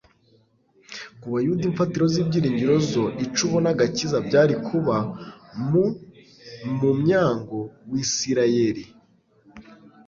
Ku 1.19 1.27
bayuda, 1.33 1.63
imfatiro 1.69 2.05
z'ibyiringiro 2.13 2.75
zo 2.91 3.03
Icubona 3.25 3.67
agakiza 3.73 4.17
byari 4.27 4.53
kuba 4.67 4.97
mu 5.69 5.85
mmyango 6.83 7.59
w'Isiraeli. 7.89 8.85